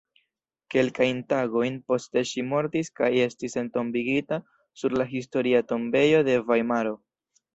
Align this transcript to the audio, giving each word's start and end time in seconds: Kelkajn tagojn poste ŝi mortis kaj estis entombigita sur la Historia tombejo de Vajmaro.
Kelkajn 0.75 1.19
tagojn 1.33 1.75
poste 1.91 2.23
ŝi 2.29 2.43
mortis 2.53 2.89
kaj 3.01 3.11
estis 3.27 3.57
entombigita 3.63 4.41
sur 4.83 4.97
la 5.01 5.07
Historia 5.13 5.63
tombejo 5.73 6.25
de 6.31 6.39
Vajmaro. 6.49 6.97